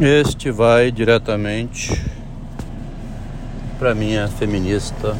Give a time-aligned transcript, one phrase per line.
[0.00, 2.00] Este vai diretamente
[3.80, 5.16] para minha feminista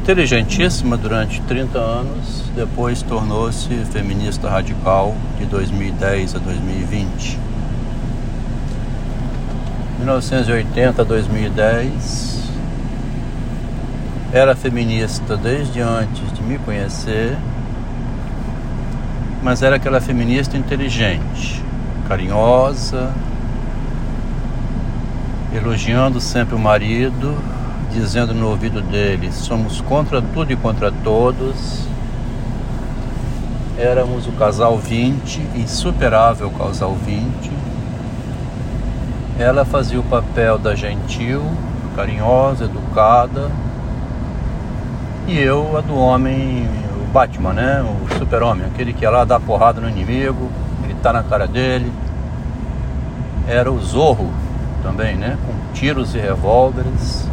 [0.00, 7.38] inteligentíssima durante 30 anos, depois tornou-se feminista radical de 2010 a 2020.
[9.98, 12.50] 1980 a 2010
[14.32, 17.38] era feminista desde antes de me conhecer,
[19.40, 21.62] mas era aquela feminista inteligente
[22.12, 23.10] carinhosa,
[25.54, 27.34] elogiando sempre o marido,
[27.90, 31.86] dizendo no ouvido dele: somos contra tudo e contra todos.
[33.78, 37.50] Éramos o casal 20, insuperável casal 20.
[39.38, 41.42] Ela fazia o papel da gentil,
[41.96, 43.50] carinhosa, educada.
[45.26, 46.68] E eu a do homem,
[47.00, 47.82] o Batman, né?
[47.82, 50.50] O super-homem, aquele que ia lá dar porrada no inimigo,
[50.82, 51.90] gritar na cara dele,
[53.46, 54.30] era o Zorro
[54.82, 55.36] também, né?
[55.46, 57.28] Com tiros e revólveres.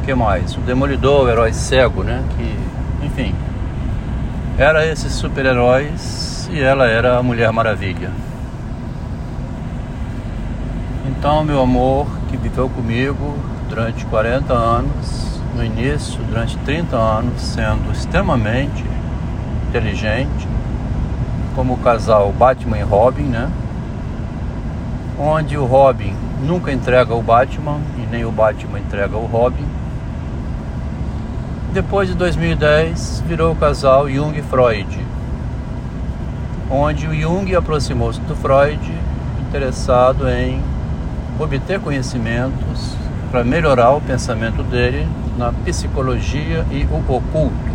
[0.00, 0.54] O que mais?
[0.56, 2.22] O Demolidor, o herói cego, né?
[2.36, 3.34] Que, enfim,
[4.58, 8.10] era esses super-heróis e ela era a Mulher Maravilha.
[11.06, 13.34] Então, meu amor, que viveu comigo
[13.68, 18.84] durante 40 anos, no início, durante 30 anos, sendo extremamente
[19.68, 20.46] inteligente,
[21.54, 23.50] como o casal Batman e Robin, né?
[25.18, 29.66] Onde o Robin nunca entrega o Batman e nem o Batman entrega o Robin.
[31.72, 34.98] Depois de 2010 virou o casal Jung e Freud,
[36.70, 38.80] onde o Jung aproximou-se do Freud
[39.48, 40.60] interessado em
[41.38, 42.96] obter conhecimentos
[43.30, 45.06] para melhorar o pensamento dele
[45.36, 47.74] na psicologia e o oculto.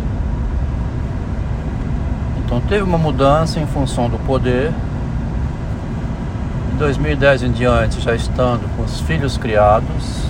[2.38, 4.72] Então teve uma mudança em função do poder
[6.80, 10.24] 2010 em diante, já estando com os filhos criados,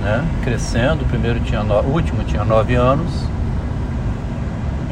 [0.00, 3.12] né, crescendo, o primeiro tinha no, o último tinha 9 anos,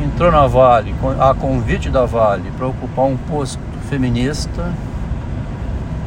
[0.04, 4.70] entrou na Vale, a convite da Vale, para ocupar um posto feminista,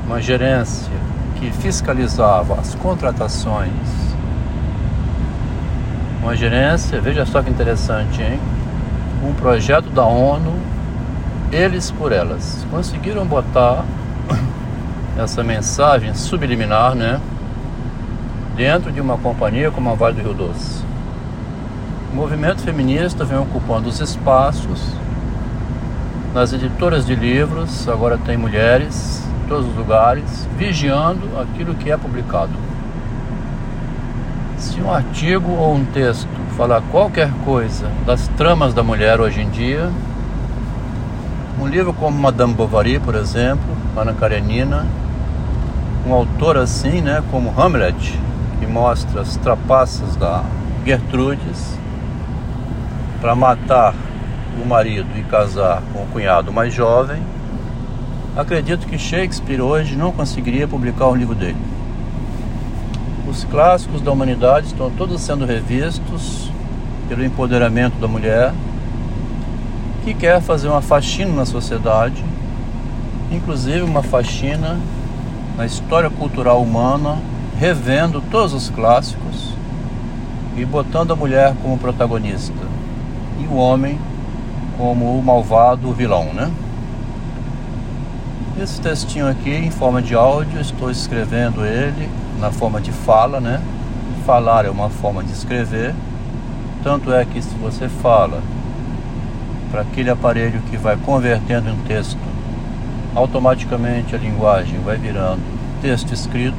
[0.06, 0.94] uma gerência
[1.40, 3.72] que fiscalizava as contratações.
[6.22, 8.40] Uma gerência, veja só que interessante, hein?
[9.24, 10.54] Um projeto da ONU,
[11.52, 12.64] eles por elas.
[12.70, 13.84] Conseguiram botar
[15.18, 17.20] essa mensagem subliminar, né?
[18.56, 20.84] Dentro de uma companhia como a Vale do Rio Doce.
[22.12, 24.94] O movimento feminista vem ocupando os espaços
[26.34, 31.98] nas editoras de livros, agora tem mulheres em todos os lugares, vigiando aquilo que é
[31.98, 32.52] publicado.
[34.58, 39.50] Se um artigo ou um texto falar qualquer coisa das tramas da mulher hoje em
[39.50, 39.90] dia,
[41.60, 44.86] um livro como Madame Bovary, por exemplo, Ana Karenina,
[46.06, 48.20] um autor assim, né, como Hamlet,
[48.60, 50.44] que mostra as trapaças da
[50.86, 51.78] Gertrudes
[53.20, 53.94] para matar
[54.62, 57.22] o marido e casar com o cunhado mais jovem,
[58.36, 61.58] acredito que Shakespeare hoje não conseguiria publicar um livro dele.
[63.28, 66.52] Os clássicos da humanidade estão todos sendo revistos
[67.08, 68.54] pelo empoderamento da mulher
[70.04, 72.24] que quer fazer uma faxina na sociedade,
[73.32, 74.80] inclusive uma faxina
[75.58, 77.18] na história cultural humana,
[77.58, 79.54] revendo todos os clássicos
[80.58, 82.54] e botando a mulher como protagonista
[83.40, 84.00] e o homem
[84.78, 86.52] como o malvado vilão, né?
[88.62, 93.62] Esse textinho aqui em forma de áudio, estou escrevendo ele na forma de fala, né?
[94.26, 95.96] Falar é uma forma de escrever,
[96.84, 98.42] tanto é que se você fala
[99.72, 102.20] para aquele aparelho que vai convertendo em texto
[103.16, 105.42] automaticamente a linguagem vai virando
[105.82, 106.58] texto escrito.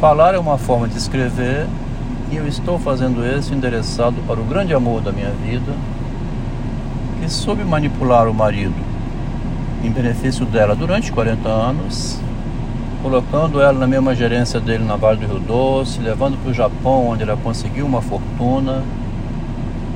[0.00, 1.66] Falar é uma forma de escrever
[2.30, 5.72] e eu estou fazendo isso endereçado para o grande amor da minha vida,
[7.20, 8.74] que soube manipular o marido
[9.84, 12.18] em benefício dela durante 40 anos,
[13.02, 17.08] colocando ela na mesma gerência dele na Vale do Rio Doce, levando para o Japão,
[17.08, 18.82] onde ela conseguiu uma fortuna.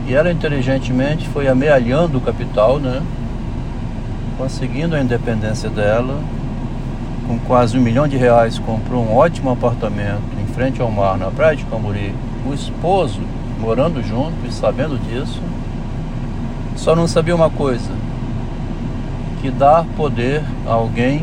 [0.06, 3.02] E ela inteligentemente foi amealhando o capital, né?
[4.40, 6.19] Conseguindo a independência dela,
[7.28, 11.31] com quase um milhão de reais, comprou um ótimo apartamento em frente ao mar, na
[11.31, 12.14] praia de Camburi.
[12.48, 13.20] O esposo
[13.60, 15.42] morando junto e sabendo disso,
[16.75, 17.90] só não sabia uma coisa:
[19.42, 21.22] que dar poder a alguém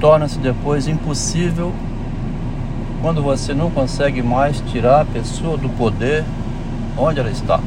[0.00, 1.74] torna-se depois impossível
[3.02, 6.24] quando você não consegue mais tirar a pessoa do poder
[6.96, 7.60] onde ela está.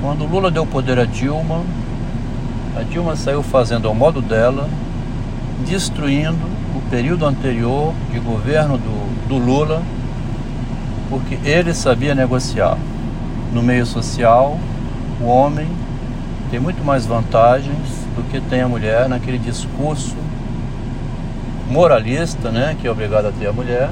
[0.00, 1.62] Quando Lula deu poder a Dilma,
[2.76, 4.68] a Dilma saiu fazendo ao modo dela,
[5.66, 9.82] destruindo o período anterior de governo do, do Lula,
[11.10, 12.78] porque ele sabia negociar.
[13.52, 14.58] No meio social,
[15.20, 15.68] o homem
[16.50, 20.16] tem muito mais vantagens do que tem a mulher naquele discurso
[21.68, 23.90] moralista, né, que é obrigado a ter a mulher.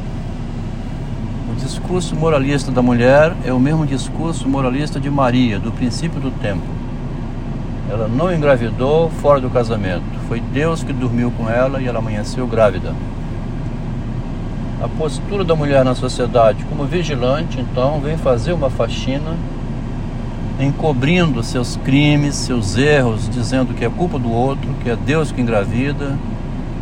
[1.51, 6.31] O discurso moralista da mulher é o mesmo discurso moralista de Maria, do princípio do
[6.31, 6.81] tempo.
[7.91, 10.05] Ela não engravidou fora do casamento.
[10.29, 12.95] Foi Deus que dormiu com ela e ela amanheceu grávida.
[14.81, 19.37] A postura da mulher na sociedade como vigilante, então, vem fazer uma faxina
[20.61, 25.41] encobrindo seus crimes, seus erros, dizendo que é culpa do outro, que é Deus que
[25.41, 26.17] engravida.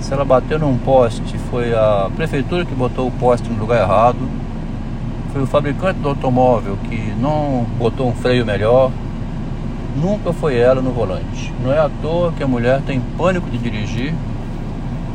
[0.00, 4.28] Se ela bateu num poste, foi a prefeitura que botou o poste no lugar errado.
[5.32, 8.90] Foi o fabricante do automóvel que não botou um freio melhor.
[9.96, 11.52] Nunca foi ela no volante.
[11.62, 14.14] Não é à toa que a mulher tem pânico de dirigir.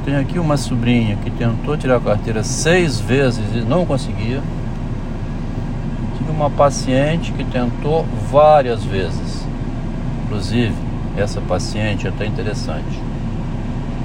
[0.03, 4.41] Tem aqui uma sobrinha que tentou tirar a carteira seis vezes e não conseguia
[6.33, 9.45] uma paciente que tentou várias vezes.
[10.25, 10.73] Inclusive,
[11.15, 12.99] essa paciente é até interessante.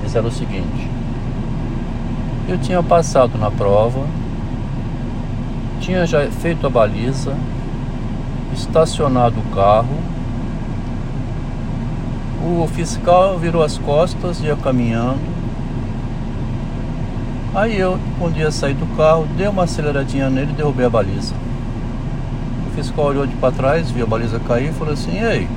[0.05, 0.89] Disse ela o seguinte:
[2.49, 4.07] Eu tinha passado na prova,
[5.81, 7.35] tinha já feito a baliza,
[8.53, 10.18] estacionado o carro.
[12.43, 15.21] O fiscal virou as costas, ia caminhando.
[17.55, 21.35] Aí eu, quando ia sair do carro, dei uma aceleradinha nele e derrubei a baliza
[22.79, 25.49] fiscal olhou de para trás, viu a baliza cair e falou assim: Ei,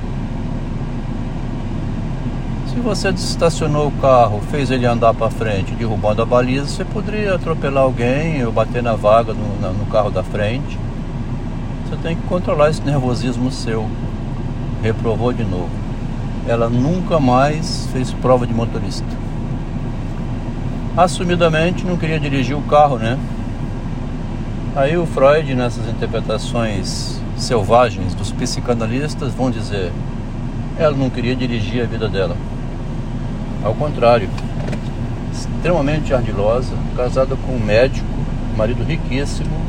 [2.68, 7.34] se você estacionou o carro, fez ele andar para frente, derrubando a baliza, você poderia
[7.34, 10.78] atropelar alguém ou bater na vaga no, na, no carro da frente.
[11.86, 13.88] Você tem que controlar esse nervosismo seu.
[14.82, 15.81] Reprovou de novo.
[16.46, 19.06] Ela nunca mais fez prova de motorista.
[20.96, 23.18] Assumidamente não queria dirigir o carro, né?
[24.74, 29.92] Aí o Freud, nessas interpretações selvagens dos psicanalistas, vão dizer:
[30.78, 32.36] ela não queria dirigir a vida dela.
[33.62, 34.28] Ao contrário,
[35.32, 38.06] extremamente ardilosa, casada com um médico,
[38.56, 39.62] marido riquíssimo.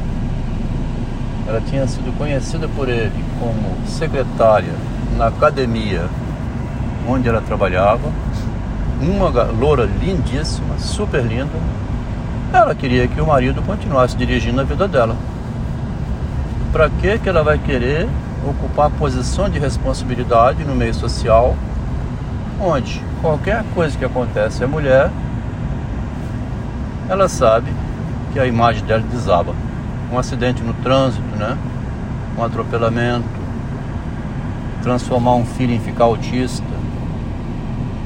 [1.47, 4.73] Ela tinha sido conhecida por ele como secretária
[5.17, 6.09] na academia
[7.07, 8.11] onde ela trabalhava.
[9.01, 11.51] Uma loura lindíssima, super linda,
[12.53, 15.15] ela queria que o marido continuasse dirigindo a vida dela.
[16.71, 18.07] Para que que ela vai querer
[18.47, 21.55] ocupar posição de responsabilidade no meio social,
[22.61, 25.09] onde qualquer coisa que acontece à mulher,
[27.09, 27.71] ela sabe
[28.31, 29.53] que a imagem dela desaba.
[30.11, 31.57] Um acidente no trânsito, né?
[32.37, 33.25] Um atropelamento,
[34.81, 36.63] transformar um filho em ficar autista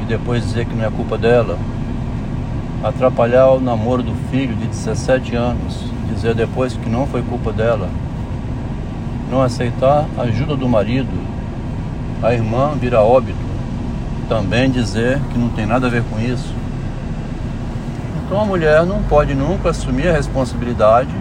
[0.07, 1.57] depois dizer que não é culpa dela,
[2.83, 7.89] atrapalhar o namoro do filho de 17 anos, dizer depois que não foi culpa dela,
[9.29, 11.11] não aceitar a ajuda do marido,
[12.23, 13.37] a irmã vira óbito,
[14.29, 16.53] também dizer que não tem nada a ver com isso.
[18.25, 21.13] Então a mulher não pode nunca assumir a responsabilidade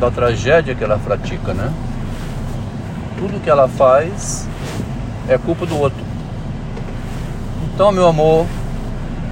[0.00, 1.72] da tragédia que ela pratica, né?
[3.18, 4.46] Tudo que ela faz
[5.28, 6.15] é culpa do outro.
[7.76, 8.46] Então, meu amor,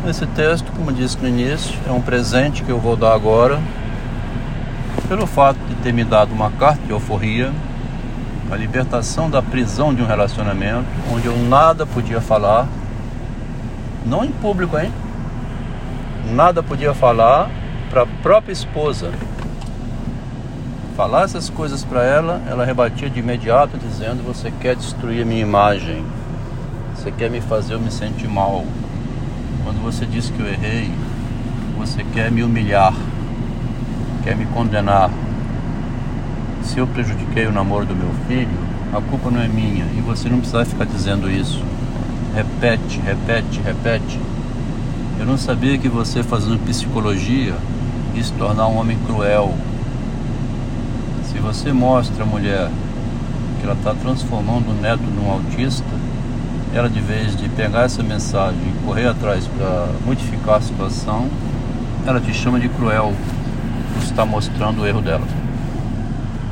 [0.06, 3.58] esse texto, como disse no início, é um presente que eu vou dar agora,
[5.08, 7.50] pelo fato de ter me dado uma carta de euforia,
[8.52, 12.68] a libertação da prisão de um relacionamento, onde eu nada podia falar,
[14.04, 14.92] não em público, hein?
[16.30, 17.50] Nada podia falar
[17.88, 19.10] para a própria esposa.
[20.94, 25.40] Falar essas coisas para ela, ela rebatia de imediato, dizendo: Você quer destruir a minha
[25.40, 26.04] imagem,
[26.94, 28.64] você quer me fazer eu me sentir mal.
[29.64, 30.90] Quando você diz que eu errei,
[31.76, 32.94] você quer me humilhar,
[34.22, 35.10] quer me condenar.
[36.62, 38.48] Se eu prejudiquei o namoro do meu filho,
[38.92, 41.62] a culpa não é minha e você não precisa ficar dizendo isso.
[42.34, 44.20] Repete, repete, repete.
[45.18, 47.54] Eu não sabia que você fazendo psicologia
[48.14, 49.54] ia se tornar um homem cruel.
[51.30, 52.70] Se você mostra à mulher
[53.58, 55.84] que ela está transformando o neto num autista,
[56.74, 61.28] ela de vez de pegar essa mensagem e correr atrás para modificar a situação,
[62.04, 63.14] ela te chama de cruel
[63.94, 65.26] por estar mostrando o erro dela.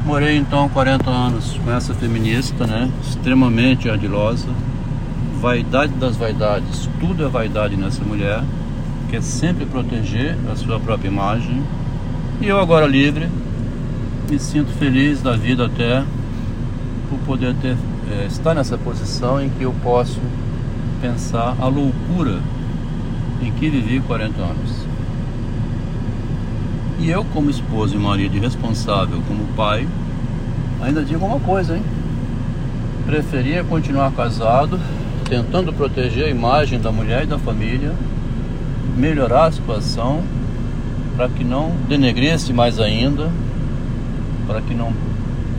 [0.06, 2.88] Morei então 40 anos com essa feminista, né?
[3.02, 4.48] Extremamente ardilosa,
[5.40, 8.44] vaidade das vaidades, tudo é vaidade nessa mulher,
[9.10, 11.64] quer sempre proteger a sua própria imagem.
[12.40, 13.28] E eu agora livre,
[14.30, 16.04] me sinto feliz da vida até
[17.10, 17.76] por poder ter
[18.12, 20.20] é, nessa posição em que eu posso
[21.00, 22.38] pensar a loucura
[23.40, 24.86] em que que vivi 40 anos.
[26.98, 29.88] E eu, como esposo e marido responsável, como pai,
[30.80, 31.82] ainda digo uma coisa, hein?
[33.06, 34.78] Preferia continuar casado,
[35.28, 37.92] tentando proteger a imagem da mulher e da família,
[38.96, 40.22] melhorar a situação,
[41.16, 43.30] para que não denegresse mais ainda,
[44.46, 44.92] para que não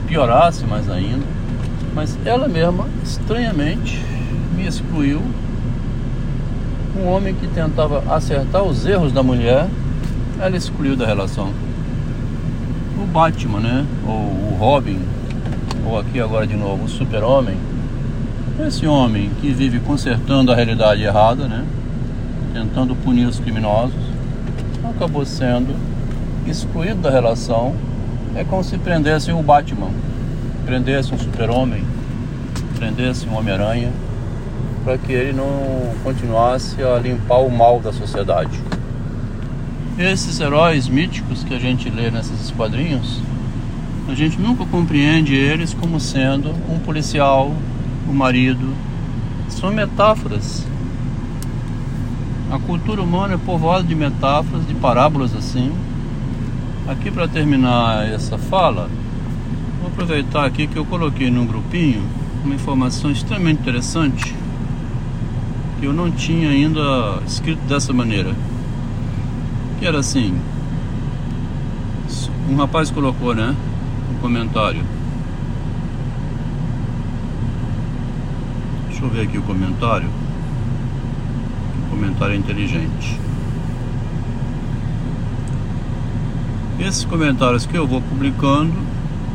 [0.07, 1.25] piorasse mais ainda.
[1.95, 4.03] Mas ela mesma, estranhamente,
[4.55, 5.21] me excluiu.
[6.97, 9.67] Um homem que tentava acertar os erros da mulher,
[10.39, 11.51] ela excluiu da relação.
[13.01, 13.85] O Batman, né?
[14.07, 14.99] Ou o Robin,
[15.85, 17.57] ou aqui agora de novo, o Super-Homem.
[18.65, 21.65] Esse homem que vive consertando a realidade errada, né?
[22.53, 23.95] Tentando punir os criminosos,
[24.83, 25.75] acabou sendo
[26.47, 27.75] excluído da relação.
[28.35, 29.89] É como se prendessem o Batman,
[30.65, 31.83] prendessem um Super-Homem,
[32.75, 33.91] prendessem um Homem-Aranha
[34.83, 38.59] para que ele não continuasse a limpar o mal da sociedade.
[39.97, 43.21] Esses heróis míticos que a gente lê nesses quadrinhos,
[44.09, 47.53] a gente nunca compreende eles como sendo um policial,
[48.09, 48.73] um marido.
[49.49, 50.65] São metáforas.
[52.51, 55.71] A cultura humana é povoada de metáforas, de parábolas assim.
[56.87, 58.89] Aqui para terminar essa fala,
[59.93, 62.03] aproveitar aqui que eu coloquei num grupinho
[62.43, 64.35] uma informação extremamente interessante
[65.79, 68.33] que eu não tinha ainda escrito dessa maneira.
[69.79, 70.35] Que era assim.
[72.49, 73.55] Um rapaz colocou, né?
[74.11, 74.81] Um comentário.
[78.89, 80.09] Deixa eu ver aqui o comentário.
[81.85, 83.19] O comentário é inteligente.
[86.79, 88.92] Esses comentários que eu vou publicando,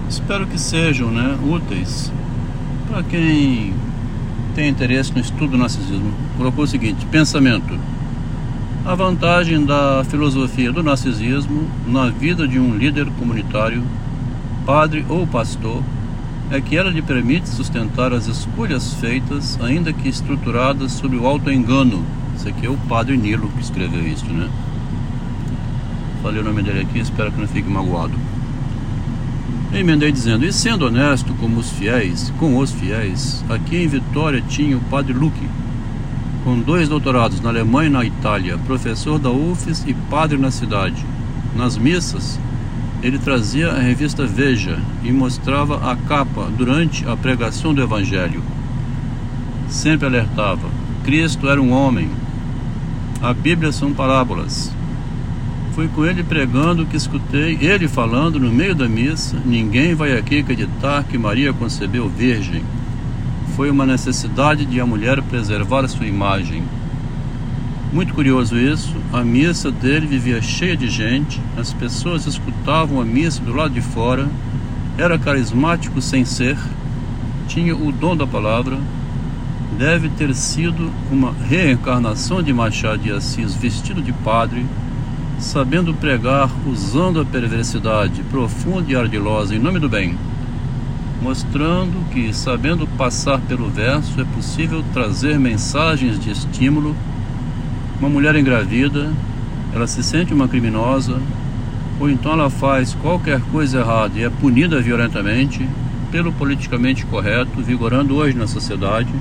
[0.09, 2.11] espero que sejam né, úteis
[2.88, 3.75] para quem
[4.55, 7.79] tem interesse no estudo do narcisismo, colocou o seguinte: pensamento.
[8.85, 13.85] A vantagem da filosofia do narcisismo na vida de um líder comunitário,
[14.65, 15.83] padre ou pastor,
[16.50, 22.03] é que ela lhe permite sustentar as escolhas feitas, ainda que estruturadas sob o auto-engano.
[22.35, 24.49] Esse aqui é o padre Nilo que escreveu isso, né?
[26.23, 28.15] Falei o nome dele aqui, espero que não fique magoado.
[29.78, 34.76] Emendei dizendo, e sendo honesto como os fiéis, com os fiéis, aqui em Vitória tinha
[34.76, 35.49] o padre Luque,
[36.42, 41.06] com dois doutorados na Alemanha e na Itália, professor da UFES e padre na cidade.
[41.54, 42.40] Nas missas,
[43.04, 48.42] ele trazia a revista Veja e mostrava a capa durante a pregação do Evangelho.
[49.68, 50.68] Sempre alertava:
[51.04, 52.11] Cristo era um homem.
[53.23, 54.73] A Bíblia são parábolas.
[55.78, 60.40] Fui com ele pregando que escutei ele falando no meio da missa: Ninguém vai aqui
[60.40, 62.64] acreditar que Maria concebeu virgem.
[63.54, 66.64] Foi uma necessidade de a mulher preservar a sua imagem.
[67.92, 73.40] Muito curioso isso, a missa dele vivia cheia de gente, as pessoas escutavam a missa
[73.40, 74.26] do lado de fora,
[74.99, 76.58] era carismático sem ser,
[77.47, 78.76] tinha o dom da palavra,
[79.78, 84.66] deve ter sido uma reencarnação de Machado de Assis vestido de padre
[85.38, 90.16] sabendo pregar usando a perversidade profunda e ardilosa em nome do bem,
[91.23, 96.95] mostrando que, sabendo passar pelo verso, é possível trazer mensagens de estímulo.
[98.00, 99.12] Uma mulher engravida,
[99.73, 101.21] ela se sente uma criminosa,
[102.00, 105.68] ou então ela faz qualquer coisa errada e é punida violentamente
[106.11, 109.12] pelo politicamente correto, vigorando hoje na sociedade.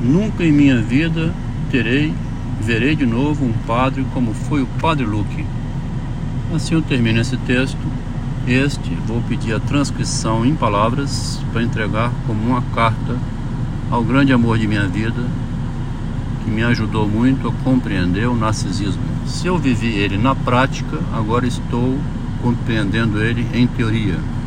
[0.00, 1.32] Nunca em minha vida
[1.70, 2.12] terei
[2.60, 5.44] verei de novo um padre como foi o Padre Luque.
[6.54, 7.78] Assim eu termino esse texto.
[8.46, 13.16] Este vou pedir a transcrição em palavras para entregar como uma carta
[13.90, 15.22] ao grande amor de minha vida,
[16.44, 19.02] que me ajudou muito a compreender o narcisismo.
[19.26, 21.98] Se eu vivi ele na prática, agora estou
[22.42, 24.18] compreendendo ele em teoria.